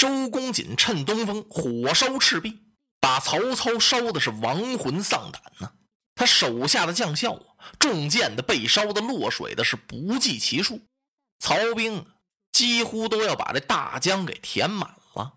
[0.00, 2.58] 周公瑾趁东风火烧赤壁，
[3.02, 5.72] 把曹操烧的是亡魂丧胆呐。
[6.14, 7.44] 他手下的将校啊，
[7.78, 10.80] 中箭的、被烧的、落水的，是不计其数。
[11.38, 12.06] 曹兵
[12.50, 15.34] 几乎都要把这大江给填满了。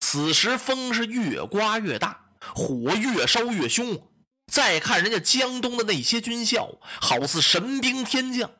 [0.00, 4.08] 此时风是越刮越大，火越烧越凶。
[4.50, 6.70] 再看人家江东的那些军校，
[7.02, 8.50] 好似神兵天将。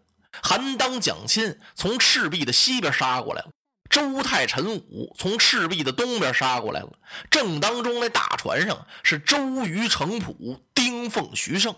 [0.43, 3.51] 韩当、蒋钦从赤壁的西边杀过来了。
[3.91, 6.93] 周泰、陈武从赤壁的东边杀过来了，
[7.29, 11.75] 正当中那大船上是周瑜、程普、丁奉、徐盛，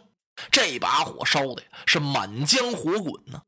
[0.50, 3.40] 这把火烧的是满江火滚呢。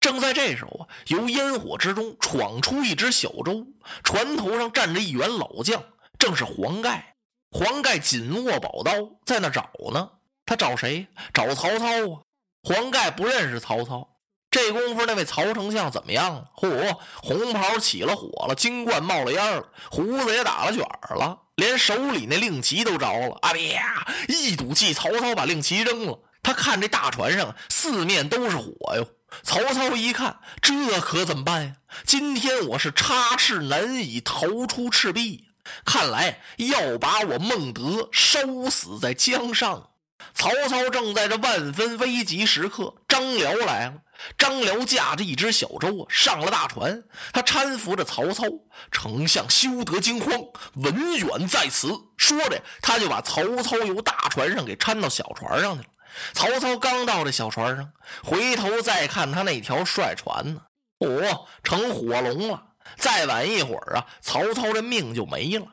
[0.00, 3.66] 正在这时候啊，由烟火之中闯出一只小舟，
[4.02, 5.82] 船头上站着一员老将，
[6.18, 7.14] 正是黄盖。
[7.50, 8.92] 黄盖紧握宝刀，
[9.24, 10.10] 在那找呢。
[10.46, 11.06] 他找谁？
[11.34, 12.22] 找曹操啊！
[12.62, 14.15] 黄盖不认识曹操。
[14.50, 16.44] 这功夫，那位曹丞相怎么样了？
[16.56, 20.82] 嚯，红袍起了火了，金冠冒了烟了，胡子也打了卷
[21.16, 23.36] 了，连手里那令旗都着了。
[23.42, 24.06] 啊呀！
[24.28, 26.18] 一赌气，曹操把令旗扔了。
[26.42, 29.06] 他看这大船上四面都是火哟。
[29.42, 31.72] 曹操一看，这可怎么办呀？
[32.06, 35.44] 今天我是插翅难以逃出赤壁，
[35.84, 38.38] 看来要把我孟德烧
[38.70, 39.90] 死在江上。
[40.34, 43.94] 曹操正在这万分危急时刻，张辽来了。
[44.38, 47.02] 张辽驾着一只小舟啊，上了大船。
[47.32, 48.44] 他搀扶着曹操。
[48.90, 50.32] 丞相休得惊慌，
[50.74, 51.88] 文远在此。
[52.16, 55.88] 说着，他就把曹操由大船上给搀到小船上去了。
[56.32, 60.60] 曹操刚到这小船上，回头再看他那条帅船呢，
[60.98, 62.62] 哦，成火龙了。
[62.96, 65.66] 再晚一会儿啊，曹操这命就没了。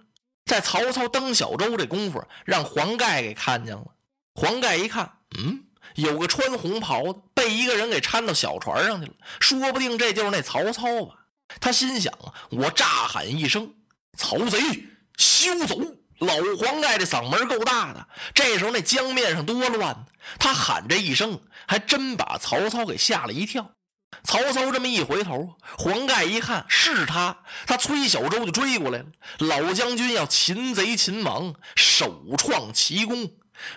[0.45, 3.85] 在曹操登小舟这功夫，让黄盖给看见了。
[4.35, 5.63] 黄盖一看，嗯，
[5.95, 11.15] 有个穿红袍的被一个人给搀到小船上去了，说不定这就是那曹操吧。
[11.59, 13.73] 他心想啊，我炸喊一声
[14.17, 14.59] ：“曹贼，
[15.17, 15.77] 休走！”
[16.19, 20.05] 老黄盖这嗓门够大的，这时候那江面上多乱
[20.39, 23.71] 他喊这一声，还真把曹操给吓了一跳。
[24.23, 29.05] 曹操这么一回头，黄盖一看是他，他催小舟就追过来了。
[29.39, 33.29] 老将军要擒贼擒王，首创奇功。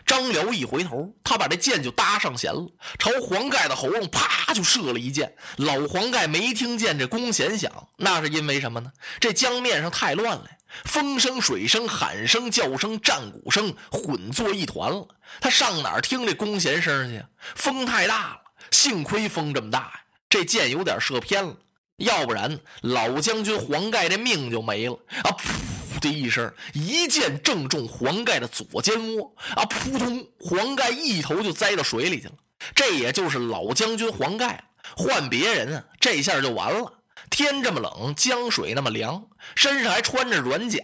[0.04, 2.66] 张辽一回头，他把这箭就搭上弦了，
[2.98, 5.34] 朝黄盖的喉咙啪就射了一箭。
[5.56, 8.92] 老黄盖没听见这弓弦响，那是因为什么呢？
[9.20, 10.46] 这江面上太乱了，
[10.84, 15.06] 风声、水声、喊声、叫声、战鼓声混作一团了。
[15.40, 17.24] 他上哪儿听这弓弦声去？
[17.54, 21.56] 风太大了，幸亏风这么大呀，这箭有点射偏了，
[21.98, 25.36] 要不然老将军黄盖这命就没了啊！
[26.06, 30.26] 的一声，一箭正中黄盖的左肩窝，啊，扑通！
[30.40, 32.34] 黄盖一头就栽到水里去了。
[32.74, 34.64] 这也就是老将军黄盖，
[34.96, 36.92] 换别人啊，这下就完了。
[37.28, 40.80] 天这么冷，江水那么凉，身上还穿着软甲，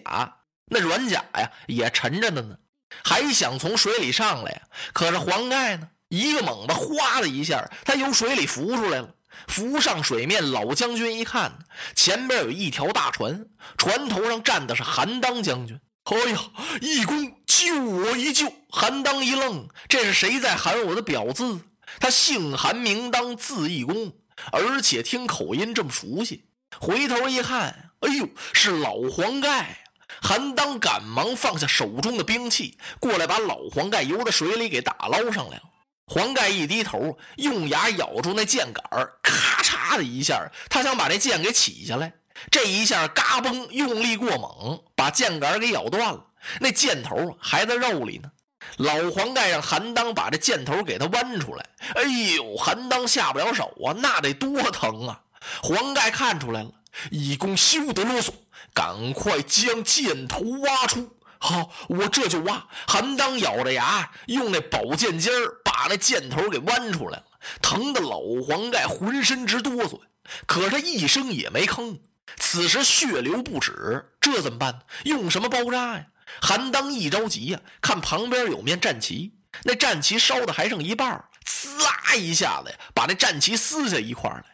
[0.66, 2.56] 那软甲呀也沉着的呢，
[3.04, 4.62] 还想从水里上来呀。
[4.93, 9.15] 可是黄盖呢，一个猛子，哗的一下，他由水里浮出来了。
[9.48, 11.59] 浮上水面，老将军一看，
[11.94, 15.78] 前边有一条大船，船头上站的是韩当将军。
[16.04, 16.38] 哎呀，
[16.81, 18.53] 义公救我一救！
[18.69, 21.60] 韩当一愣，这是谁在喊我的表字？
[22.00, 24.12] 他姓韩名当，字义公，
[24.50, 26.44] 而且听口音这么熟悉。
[26.81, 29.78] 回头一看，哎呦，是老黄盖！
[30.21, 35.62] 韩当赶忙放下手中的兵器，过来把老黄盖由的水里给打捞上来了。
[36.12, 38.84] 黄盖一低头，用牙咬住那箭杆
[39.23, 42.12] 咔嚓的一下，他想把那箭给起下来。
[42.50, 46.22] 这一下，嘎嘣，用力过猛，把箭杆给咬断了。
[46.61, 48.31] 那箭头还在肉里呢。
[48.77, 51.67] 老黄盖让韩当把这箭头给他剜出来。
[51.95, 52.03] 哎
[52.37, 55.19] 呦，韩当下不了手啊，那得多疼啊！
[55.62, 56.71] 黄盖看出来了，
[57.11, 58.33] 义公休得啰嗦，
[58.75, 61.17] 赶快将箭头挖出。
[61.39, 62.65] 好，我这就挖。
[62.87, 67.25] 韩当咬着牙，用那宝剑尖儿把那箭头给弯出来了，
[67.62, 69.99] 疼得老黄盖浑身直哆嗦，
[70.47, 71.99] 可他一声也没吭。
[72.37, 74.81] 此时血流不止，这怎么办？
[75.05, 76.07] 用什么包扎呀？
[76.42, 79.33] 韩当一着急呀，看旁边有面战旗，
[79.65, 84.45] 那战旗烧的还剩一半，呲啦一下子呀，把那战旗撕下一块来，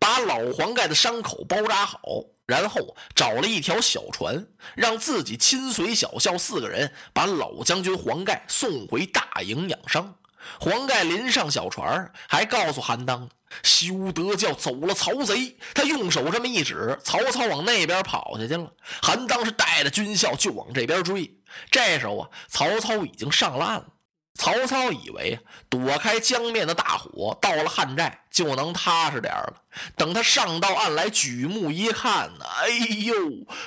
[0.00, 1.98] 把老黄盖的伤口包扎好。
[2.46, 10.14] 然后找了一条小船，让自己亲随小校四个人把老将军黄盖送回大营养伤。
[10.60, 13.28] 黄盖临上小船，还告诉韩当
[13.62, 18.70] ：“休得叫走了曹贼。”他用手这么一指，曹操往那边跑下去了。
[19.02, 21.38] 韩当是带着军校就往这边追。
[21.70, 23.86] 这时候啊，曹操已经上了岸了。
[24.36, 25.38] 曹操以为
[25.68, 29.62] 躲开江面的大火，到了汉寨就能踏实点了。
[29.96, 33.14] 等他上到岸来，举目一看呢，哎呦，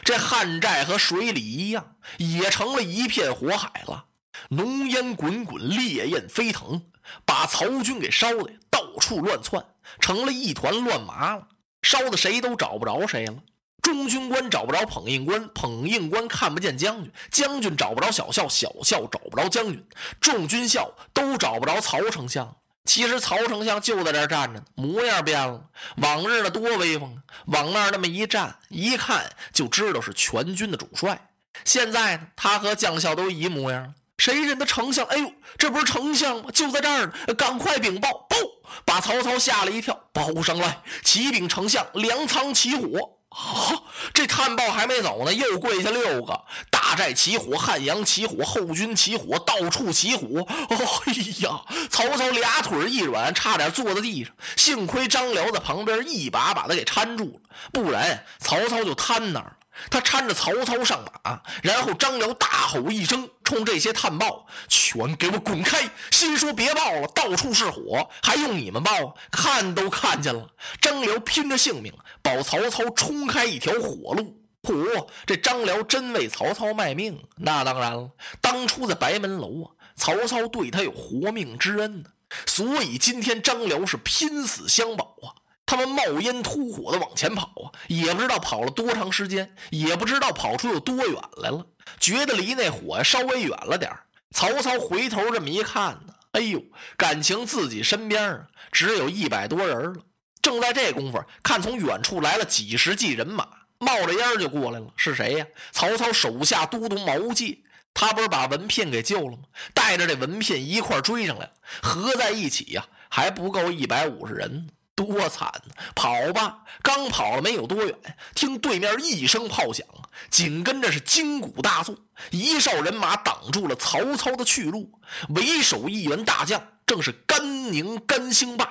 [0.03, 4.07] 这汉寨和水里一样，也成了一片火海了，
[4.50, 6.81] 浓烟滚滚，烈焰飞腾，
[7.25, 9.66] 把曹军给烧的到处乱窜，
[10.00, 11.48] 成了一团乱麻了，
[11.81, 13.36] 烧的谁都找不着谁了。
[13.81, 19.81] 中军官找不着捧印官，捧印官看不见将军，将军找不着小校，小校找不着将军，
[20.19, 22.54] 众军校都找不着曹丞相。
[22.83, 25.62] 其实曹丞相就在这儿站着呢，模样变了。
[25.98, 31.30] 往日的多威风啊，往那儿那么一站，一看就知道是全军的主帅。
[31.63, 35.06] 现在呢，他和将校都一模样谁认得丞相？
[35.08, 36.50] 哎呦，这不是丞相吗？
[36.54, 37.34] 就在这儿呢！
[37.36, 38.12] 赶快禀报！
[38.30, 38.36] 报，
[38.84, 39.98] 把曹操吓了一跳。
[40.12, 43.12] 报上来，启禀丞相，粮仓起火。
[43.30, 43.84] 啊！
[44.14, 46.42] 这探报还没走呢，又跪下六个。
[46.72, 50.44] 大寨起火，汉阳起火，后军起火，到处起火。
[50.69, 51.62] 哎呀！
[51.92, 54.34] 曹操俩腿一软，差点坐在地上。
[54.56, 57.40] 幸亏张辽在旁边一把把他给搀住了，
[57.72, 59.56] 不然曹操就瘫那儿。
[59.89, 65.89] 他搀着曹操上马，然后张辽大吼一声，冲这些探报全给我滚开！
[66.12, 69.15] 心说别报了，到处是火，还用你们报？
[69.31, 70.50] 看都看见了。
[70.81, 74.41] 张辽拼着性命保曹操冲开一条火路。
[74.63, 77.23] 嚯，这张辽真为曹操卖命？
[77.38, 78.09] 那当然了，
[78.41, 82.03] 当初在白门楼啊，曹操对他有活命之恩，
[82.45, 85.31] 所以今天张辽是拼死相保啊。
[85.68, 91.64] 他们冒烟突火的往前跑啊，也不知道跑了多长时间，也不知道跑出有多远来了，
[92.00, 93.92] 觉得离那火稍微远了点
[94.31, 96.64] 曹操回头这么一看呢，哎呦，
[96.96, 100.00] 感情自己身边啊只有一百多人了。
[100.42, 103.46] 正在这功夫，看从远处来了几十骑人马，
[103.80, 104.88] 冒着烟就过来了。
[104.96, 105.46] 是谁呀？
[105.74, 107.60] 曹操手下都督毛玠，
[107.94, 109.44] 他不是把文聘给救了吗？
[109.74, 114.69] 带着这文聘一块追上来了，合在一起呀，还不够一百五十人。
[114.97, 115.47] 多惨！
[115.94, 117.95] 跑吧，刚跑了没有多远，
[118.33, 119.85] 听对面一声炮响，
[120.31, 121.95] 紧跟着是金鼓大作，
[122.31, 124.99] 一哨人马挡住了曹操的去路。
[125.29, 128.67] 为首一员大将，正是甘宁甘兴霸。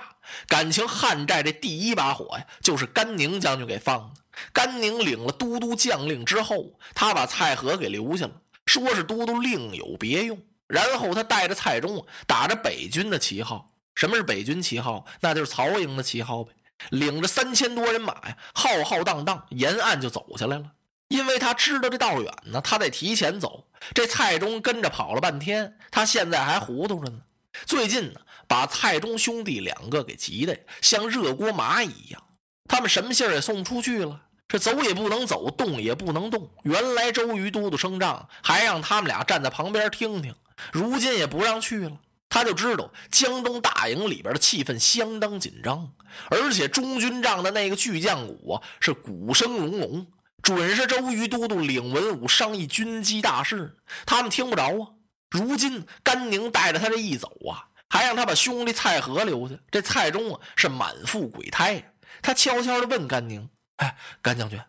[0.49, 4.21] 感情汉寨这第一把火呀，就是甘宁将军给放的。
[4.53, 8.33] 甘宁领了都督将令之后，他把蔡和给留下了，
[8.67, 10.37] 说是都督另有别用。
[10.67, 13.69] 然后他带着蔡中，打着北军的旗号。
[13.97, 15.05] 什么是北军旗号？
[15.21, 16.53] 那就是曹营的旗号呗。
[16.91, 20.71] 领着三千多人马呀，浩浩荡荡沿岸就走下来了。
[21.09, 23.67] 因为他知道这道远呢，他得提前走。
[23.95, 27.19] 这蔡中跟着跑了半天，他现在还糊涂着呢。
[27.65, 32.23] 最近呢，把蔡中兄弟两个给急的像热锅蚂蚁一样。
[32.69, 36.51] 他们什么信儿也送不出去了，这走也不能走，动也不能动。
[36.65, 40.35] 原来周瑜都督升帐，还让他们俩站在旁边听听，
[40.73, 41.93] 如今也不让去了。
[42.29, 45.93] 他就知道江东大营里边的气氛相当紧张，
[46.31, 50.07] 而且中军帐的那个巨将鼓啊是鼓声隆隆，
[50.43, 54.93] 准是周瑜都督领文武商议军机大事，他们听不着啊。
[55.31, 61.83] 如今甘宁带着他这一走啊，还让他把兄弟蔡和留下，这蔡中啊是满腹鬼胎呀。
[62.23, 64.61] 他悄悄地问甘宁：“哎，甘将军，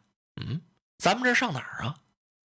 [0.41, 0.61] 嗯，
[0.97, 1.95] 咱们这上哪儿啊？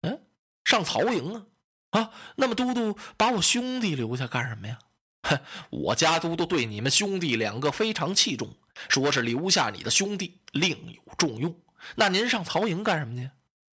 [0.02, 0.22] 嗯，
[0.64, 2.00] 上曹营啊？
[2.00, 4.78] 啊，那么都督把我兄弟留下干什么呀？”
[5.24, 5.40] 哼，
[5.70, 8.54] 我家都督对你们兄弟两个非常器重，
[8.90, 11.56] 说是留下你的兄弟另有重用。
[11.96, 13.30] 那您上曹营干什么去？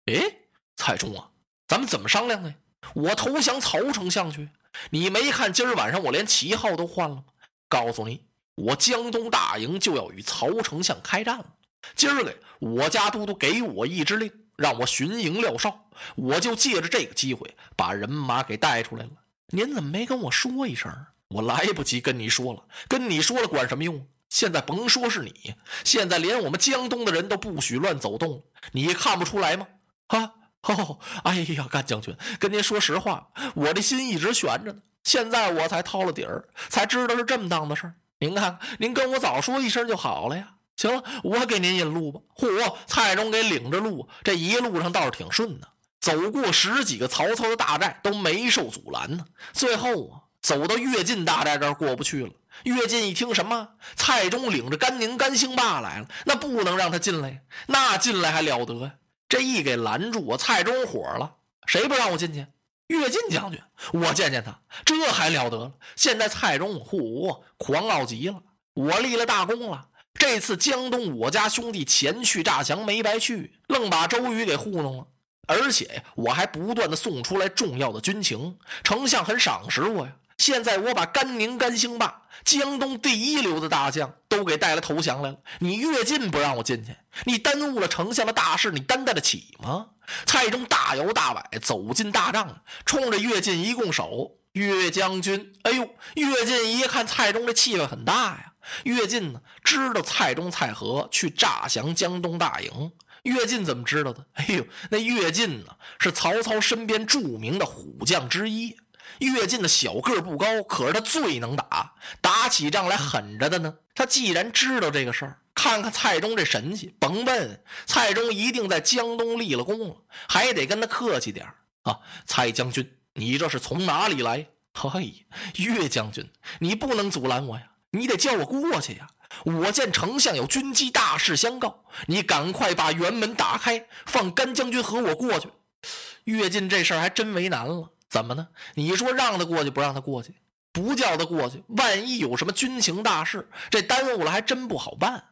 [0.06, 0.36] 哎，
[0.76, 1.30] 蔡中啊，
[1.66, 2.54] 咱们怎么商量的？
[2.94, 4.48] 我投降曹丞相去。
[4.90, 7.24] 你没看今儿晚上我连旗号都换了吗？
[7.68, 11.46] 告诉你，我江东大营就要与曹丞相开战了。
[11.94, 19.10] 今儿个我家都督给我一支令，让我巡营廖哨，我就借着这个机会把人马给带出来了。
[19.48, 20.92] 您怎么没跟我说一声？
[21.34, 24.06] 我来不及跟你说了，跟你说了管什么用？
[24.28, 29.66] 现在甭说是你，现在连我们江东的人都不许乱走动，你看不出来吗？
[30.06, 30.30] 啊，
[30.62, 37.94] 哦，哎呀，干将军，跟您说实话，我的心一直悬着呢，现在我才掏了底儿，才知道是这么当的事儿。
[38.20, 40.50] 您看，您跟我早说一声就好了呀。
[40.76, 42.20] 行了，我给您引路吧。
[42.36, 45.68] 嚯，蔡中给领着路，这一路上倒是挺顺的，
[46.00, 49.24] 走过十几个曹操的大寨都没受阻拦呢。
[49.52, 50.20] 最后啊。
[50.44, 52.30] 走到跃进大寨这儿过不去了。
[52.64, 53.66] 跃进一听什么？
[53.96, 57.42] 蔡中领着甘宁、甘兴霸来了，那不能让他进来。
[57.66, 58.92] 那进来还了得呀？
[59.26, 61.36] 这一给拦住，我蔡中火了。
[61.66, 62.46] 谁不让我进去？
[62.88, 63.58] 跃进将军，
[63.94, 65.72] 我见见他，这还了得了？
[65.96, 68.42] 现在蔡中嚯，狂傲极了。
[68.74, 75.06] 我立了大功了，这次江东我家兄弟前去诈降没白去，愣把周瑜给糊弄了。
[75.46, 80.12] 而且我还不断的送出来重要的军情，丞相很赏识我呀。
[80.38, 89.86] 现在我把甘宁、甘兴霸、江东第一流的大将都给带来投降来了，你越进不让我进去，你耽误了丞相的大事，你担待得起吗？
[90.26, 98.52] 蔡中大摇大摆走进大帐，冲着乐进一拱手：“岳将军，哎呦！”岳进一看蔡中这气氛很大呀。
[98.82, 102.92] 岳进呢，知道蔡中、蔡和去诈降江东大营。
[103.22, 104.26] 岳进怎么知道的？
[104.34, 108.76] 哎呦，那岳进呢，是曹操身边著名的虎将之一。
[109.18, 113.74] 岳进的小个不高，可是他最能打，打起仗来狠着的呢。
[113.94, 119.96] 他既然知道这个事儿，看看蔡中这神气，甭问，蔡中一定在江东立了功了，
[120.28, 121.46] 还得跟他客气点
[121.82, 121.98] 啊。
[122.26, 124.46] 蔡将军，你这是从哪里来？
[124.72, 125.24] 嘿，
[125.56, 129.06] 岳将军，你不能阻拦我呀，你得叫我过去呀。
[129.44, 135.48] 我见丞相有军机大事相告，你赶快把辕门打开，放甘将军和我过去。
[136.24, 137.90] 岳进这事儿还真为难了。
[138.14, 138.46] 怎么呢？
[138.74, 140.32] 你说让他过去不让他过去，
[140.70, 145.24] 不叫他过去，万一有什么军情大事，这耽误了还真不好办。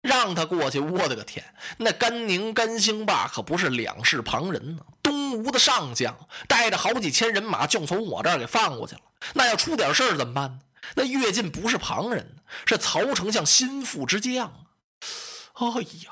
[0.00, 1.44] 让他过去，我的个天！
[1.76, 6.16] 那甘宁、甘兴霸可不是两世旁人呢，东吴的上将，
[6.48, 9.02] 带着好几千人马就从我这儿给放过去了。
[9.34, 10.60] 那要出点事儿怎么办呢？
[10.94, 14.64] 那跃进不是旁人，是曹丞相心腹之将啊！
[15.76, 16.10] 哎呀，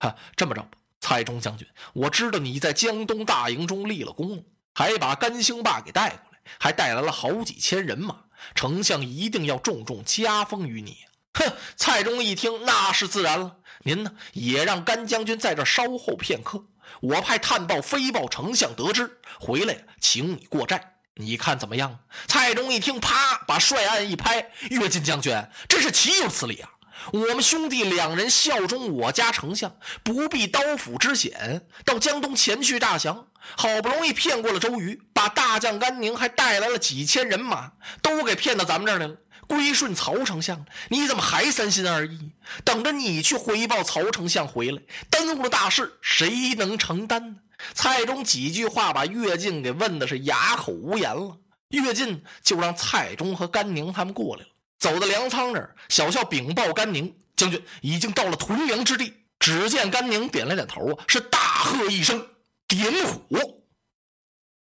[0.00, 4.44] 哈，这么着吧，蔡中将军，我知道你在江东大营中立了功。
[4.74, 8.16] 还把甘兴霸给带过来，还带来了好几千人马。
[8.54, 10.98] 丞相一定要重重加封于你。
[11.34, 11.52] 哼！
[11.76, 13.56] 蔡中一听，那是自然了。
[13.84, 16.64] 您呢，也让甘将军在这稍候片刻。
[17.00, 20.96] 我派探报飞报丞相，得知回来，请你过寨。
[21.14, 22.00] 你看怎么样？
[22.26, 26.70] 蔡中一听，啪，把帅案一拍：“岳进将军，这是岂有此理啊！
[27.12, 39.16] 我们兄弟两人效忠我家丞相，不避刀斧之险，到江东前去诈降。”好不容易骗过了周瑜，把大将甘宁还带来了几千人马，都给骗到咱们这儿来了，
[39.48, 40.64] 归顺曹丞相。
[40.90, 42.30] 你怎么还三心二意？
[42.64, 44.80] 等着你去回报曹丞相回来，
[45.10, 47.38] 耽误了大事，谁能承担呢？
[47.74, 51.38] 蔡中几句话把乐进给问的是哑口无言了。
[51.70, 54.48] 乐进就让蔡中和甘宁他们过来了，
[54.82, 59.14] 走到粮仓那儿，小校禀报甘宁将军已经到了屯粮之地。
[59.38, 62.26] 只见甘宁点了点头啊，是大喝一声。
[62.66, 63.38] 点火，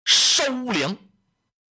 [0.06, 0.96] 烧粮。